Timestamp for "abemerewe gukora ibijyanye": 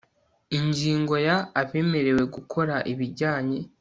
1.61-3.57